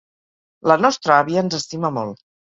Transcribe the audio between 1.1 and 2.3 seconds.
àvia ens estima molt.